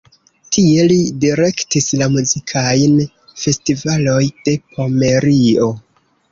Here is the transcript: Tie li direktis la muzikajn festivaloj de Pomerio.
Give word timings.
Tie 0.55 0.85
li 0.91 0.95
direktis 1.25 1.89
la 1.99 2.07
muzikajn 2.15 2.97
festivaloj 3.43 4.25
de 4.49 4.59
Pomerio. 4.75 5.73